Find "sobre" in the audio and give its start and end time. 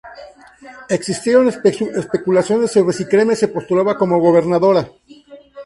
2.71-2.91